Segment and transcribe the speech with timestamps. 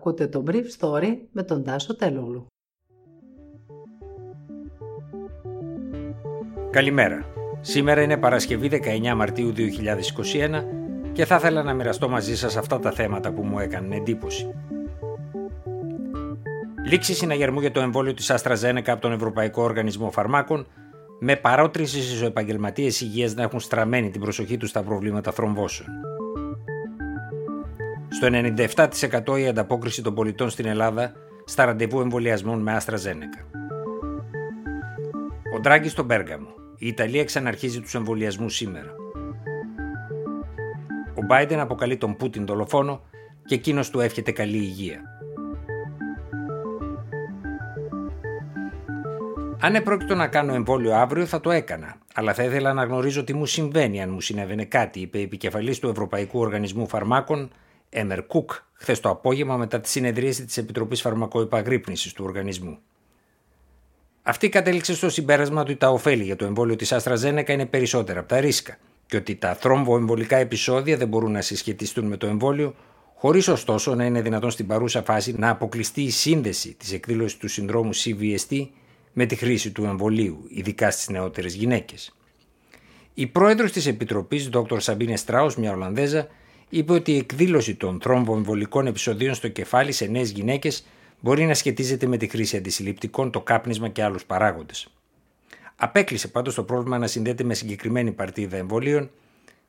[0.00, 2.46] Ακούτε το Brief Story με τον Τάσο Τελούλου.
[6.70, 7.24] Καλημέρα.
[7.60, 10.64] Σήμερα είναι Παρασκευή 19 Μαρτίου 2021
[11.12, 14.54] και θα ήθελα να μοιραστώ μαζί σας αυτά τα θέματα που μου έκαναν εντύπωση.
[16.86, 20.66] Λήξη συναγερμού για το εμβόλιο της AstraZeneca από τον Ευρωπαϊκό Οργανισμό Φαρμάκων
[21.20, 25.88] με παρότριση στις επαγγελματίες υγείας να έχουν στραμμένη την προσοχή τους στα προβλήματα θρομβώσεων.
[28.10, 28.28] Στο
[29.32, 31.12] 97% η ανταπόκριση των πολιτών στην Ελλάδα
[31.44, 33.44] στα ραντεβού εμβολιασμών με AstraZeneca.
[35.56, 36.48] Ο Ντράγκης στον Πέργαμο.
[36.78, 38.94] Η Ιταλία ξαναρχίζει τους εμβολιασμούς σήμερα.
[41.14, 43.00] Ο Μπάιντεν αποκαλεί τον Πούτιν δολοφόνο
[43.44, 45.00] και εκείνος του εύχεται καλή υγεία.
[49.62, 53.34] Αν επρόκειτο να κάνω εμβόλιο αύριο θα το έκανα, αλλά θα ήθελα να γνωρίζω τι
[53.34, 57.50] μου συμβαίνει αν μου συνέβαινε κάτι, είπε η επικεφαλής του Ευρωπαϊκού Οργανισμού Φαρμάκων,
[57.90, 62.78] Έμερ Κουκ, χθες το απόγευμα μετά τη συνεδρίαση της Επιτροπής Φαρμακοϊπαγρύπνησης του οργανισμού.
[64.22, 68.28] Αυτή κατέληξε στο συμπέρασμα ότι τα ωφέλη για το εμβόλιο της AstraZeneca είναι περισσότερα από
[68.28, 72.74] τα ρίσκα και ότι τα θρόμβοεμβολικά επεισόδια δεν μπορούν να συσχετιστούν με το εμβόλιο,
[73.14, 77.48] χωρίς ωστόσο να είναι δυνατόν στην παρούσα φάση να αποκλειστεί η σύνδεση της εκδήλωσης του
[77.48, 78.68] συνδρόμου CVST
[79.12, 82.14] με τη χρήση του εμβολίου, ειδικά στις νεότερες γυναίκες.
[83.14, 84.80] Η πρόεδρος της Επιτροπής, Dr.
[84.80, 86.28] Σαμπίνε Στράους, μια Ολλανδέζα,
[86.70, 90.86] είπε ότι η εκδήλωση των θρόμβοεμβολικών επεισοδίων στο κεφάλι σε νέες γυναίκες
[91.20, 94.88] μπορεί να σχετίζεται με τη χρήση αντισυλληπτικών, το κάπνισμα και άλλους παράγοντες.
[95.76, 99.10] Απέκλεισε πάντως το πρόβλημα να συνδέεται με συγκεκριμένη παρτίδα εμβολίων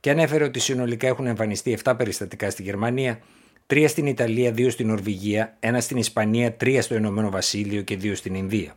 [0.00, 3.20] και ανέφερε ότι συνολικά έχουν εμφανιστεί 7 περιστατικά στη Γερμανία,
[3.66, 8.16] 3 στην Ιταλία, 2 στην Νορβηγία, 1 στην Ισπανία, 3 στο Ηνωμένο Βασίλειο και 2
[8.16, 8.76] στην Ινδία.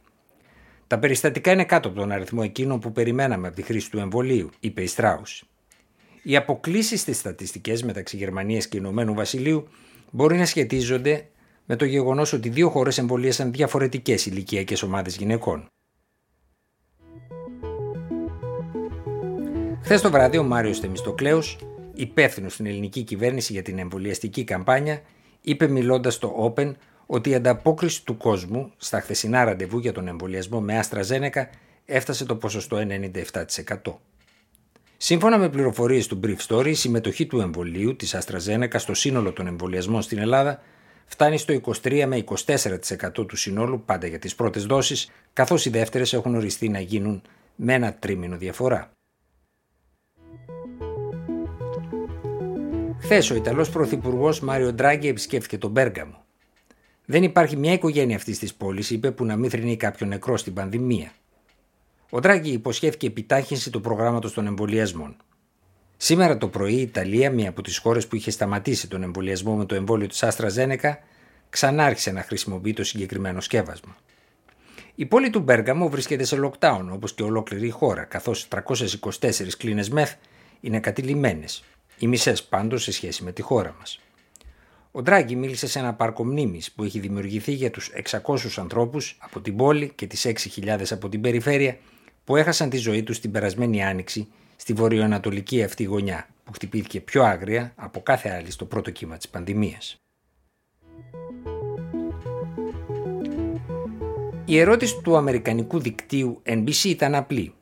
[0.88, 4.50] Τα περιστατικά είναι κάτω από τον αριθμό εκείνων που περιμέναμε από τη χρήση του εμβολίου,
[4.60, 5.44] είπε η Στράους.
[6.24, 9.68] Οι αποκλήσεις στις στατιστικές μεταξύ Γερμανίας και Ηνωμένου Βασιλείου
[10.12, 11.28] μπορεί να σχετίζονται
[11.66, 15.68] με το γεγονός ότι δύο χώρες εμβολίασαν διαφορετικές ηλικιακές ομάδες γυναικών.
[19.82, 21.58] Χθες το βράδυ, ο Μάριος Θεμιστοκλέος,
[21.94, 25.02] υπεύθυνος στην ελληνική κυβέρνηση για την εμβολιαστική καμπάνια,
[25.42, 26.74] είπε μιλώντας στο Open
[27.06, 31.50] ότι η ανταπόκριση του κόσμου στα χθεσινά ραντεβού για τον εμβολιασμό με Άστρα Ζένεκα
[31.86, 34.13] έφτασε το ποσοστό 97%.
[35.06, 39.48] Σύμφωνα με πληροφορίες του Brief Story, η συμμετοχή του εμβολίου της AstraZeneca στο σύνολο των
[39.48, 40.62] εμβολιασμών στην Ελλάδα
[41.06, 42.24] φτάνει στο 23 με
[43.16, 47.22] 24% του συνόλου πάντα για τις πρώτες δόσεις, καθώς οι δεύτερες έχουν οριστεί να γίνουν
[47.56, 48.92] με ένα τρίμηνο διαφορά.
[53.00, 56.26] Χθες ο Ιταλός Πρωθυπουργός Μάριο Ντράγκη επισκέφθηκε τον Πέργαμο.
[57.06, 60.54] Δεν υπάρχει μια οικογένεια αυτής της πόλης, είπε, που να μην θρυνεί κάποιον νεκρό στην
[60.54, 61.12] πανδημία.
[62.16, 65.16] Ο Ντράγκη υποσχέθηκε επιτάχυνση του προγράμματος των εμβολιασμών.
[65.98, 69.66] Σήμερα το πρωί η Ιταλία, μία από τις χώρες που είχε σταματήσει τον εμβολιασμό με
[69.66, 71.00] το εμβόλιο της Άστρα Ζένεκα,
[71.50, 73.96] ξανάρχισε να χρησιμοποιεί το συγκεκριμένο σκεύασμα.
[74.96, 79.90] Η πόλη του Μπέργαμο βρίσκεται σε lockdown όπως και ολόκληρη η χώρα, καθώς 324 κλίνες
[79.90, 80.14] μεθ
[80.62, 81.64] είναι κατηλημένες,
[81.98, 84.00] οι μισές πάντως σε σχέση με τη χώρα μας.
[84.92, 89.42] Ο Ντράγκη μίλησε σε ένα πάρκο μνήμης που έχει δημιουργηθεί για τους 600 ανθρώπους από
[89.42, 91.78] την πόλη και τις 6.000 από την περιφέρεια
[92.24, 97.24] που έχασαν τη ζωή τους την περασμένη άνοιξη στη βορειοανατολική αυτή γωνιά που χτυπήθηκε πιο
[97.24, 99.98] άγρια από κάθε άλλη στο πρώτο κύμα της πανδημίας.
[104.46, 107.54] Η ερώτηση του αμερικανικού δικτύου NBC ήταν απλή.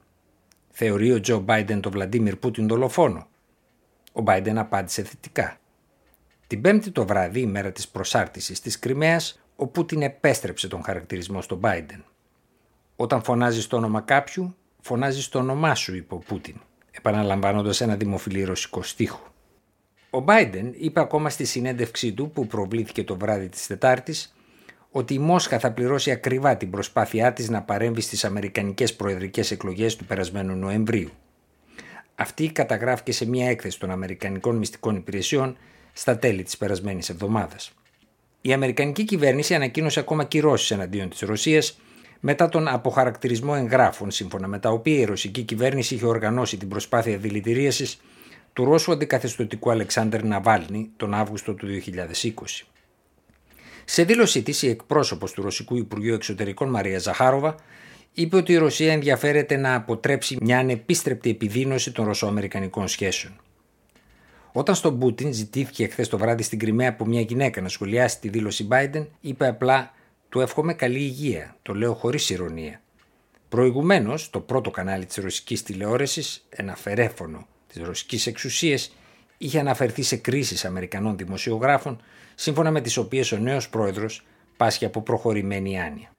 [0.69, 3.27] Θεωρεί ο Τζο Μπάιντεν τον Βλαντίμιρ Πούτιν δολοφόνο.
[4.11, 5.59] Ο Μπάιντεν απάντησε θετικά.
[6.47, 11.41] Την πέμπτη το βράδυ, η μέρα της προσάρτησης της Κρυμαίας, ο Πούτιν επέστρεψε τον χαρακτηρισμό
[11.41, 12.03] στον Μπάιντεν.
[13.01, 16.55] Όταν φωνάζεις το όνομα κάποιου, φωνάζεις το όνομά σου, είπε ο Πούτιν,
[16.91, 19.33] επαναλαμβάνοντας ένα δημοφιλή ρωσικό στίχο.
[20.09, 24.35] Ο Μπάιντεν είπε ακόμα στη συνέντευξή του που προβλήθηκε το βράδυ της Τετάρτης
[24.91, 29.95] ότι η Μόσχα θα πληρώσει ακριβά την προσπάθειά της να παρέμβει στις αμερικανικές προεδρικές εκλογές
[29.95, 31.09] του περασμένου Νοεμβρίου.
[32.15, 35.57] Αυτή καταγράφηκε σε μια έκθεση των Αμερικανικών Μυστικών Υπηρεσιών
[35.93, 37.71] στα τέλη της περασμένης εβδομάδας.
[38.41, 41.79] Η Αμερικανική κυβέρνηση ανακοίνωσε ακόμα κυρώσεις εναντίον της Ρωσίας
[42.23, 47.17] μετά τον αποχαρακτηρισμό εγγράφων, σύμφωνα με τα οποία η ρωσική κυβέρνηση είχε οργανώσει την προσπάθεια
[47.17, 48.01] δηλητηρίασης
[48.53, 52.65] του Ρώσου αντικαθεστωτικού Αλεξάνδρ Ναβάλνη τον Αύγουστο του 2020.
[53.85, 57.55] Σε δήλωσή της, η εκπρόσωπος του Ρωσικού Υπουργείου Εξωτερικών Μαρία Ζαχάροβα
[58.13, 63.33] είπε ότι η Ρωσία ενδιαφέρεται να αποτρέψει μια ανεπίστρεπτη επιδείνωση των ρωσοαμερικανικών σχέσεων.
[64.51, 68.29] Όταν στον Πούτιν ζητήθηκε χθε το βράδυ στην Κρυμαία από μια γυναίκα να σχολιάσει τη
[68.29, 69.91] δήλωση Biden, είπε απλά
[70.31, 72.81] του εύχομαι καλή υγεία, το λέω χωρίς ηρωνία.
[73.49, 78.95] Προηγουμένως, το πρώτο κανάλι της ρωσικής τηλεόρασης, ένα φερέφωνο της ρωσικής εξουσίας,
[79.37, 82.01] είχε αναφερθεί σε κρίσεις Αμερικανών δημοσιογράφων,
[82.35, 84.25] σύμφωνα με τις οποίες ο νέος πρόεδρος
[84.57, 86.11] πάσχει από προχωρημένη άνοια.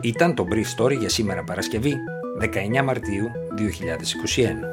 [0.00, 1.94] Ήταν το Brief Story για σήμερα Παρασκευή,
[2.40, 4.71] 19 Μαρτίου 2021.